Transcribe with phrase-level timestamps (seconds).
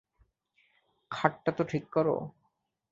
[1.11, 2.07] খাট টা তো ঠিক কর।